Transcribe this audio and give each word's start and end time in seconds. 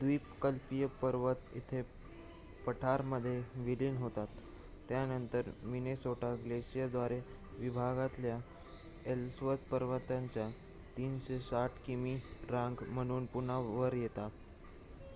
द्वीपकल्पीय 0.00 0.86
पर्वत 1.02 1.44
येथे 1.54 1.80
पठारामध्ये 2.66 3.38
विलीन 3.58 3.96
होतात 3.96 4.42
त्यानंतर 4.88 5.50
मिनेसोटा 5.64 6.34
ग्लेशिअरद्वारे 6.44 7.20
विभागलेल्या 7.58 8.38
एल्सवर्थ 9.06 9.68
पर्वतांच्या 9.70 10.48
३६० 10.96 11.66
किमी 11.86 12.16
रांग 12.50 12.84
म्हणून 12.88 13.26
पुन्हा 13.28 13.58
वर 13.70 13.94
येतात 13.94 14.30